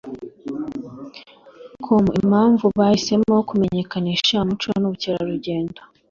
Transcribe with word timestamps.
com 1.85 2.05
impamvu 2.19 2.65
bahisemo 2.77 3.35
kumenyekanisha 3.49 4.35
umuco 4.43 4.67
n'ubukerarugendo 4.79 5.79